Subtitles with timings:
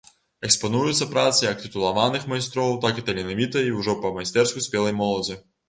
[0.47, 5.43] Экспануюцца працы як тытулаваных майстроў, так і таленавітай і ўжо па-майстэрску спелай моладзі.